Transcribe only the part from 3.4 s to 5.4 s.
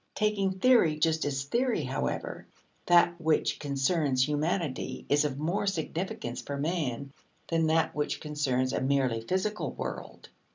concerns humanity is of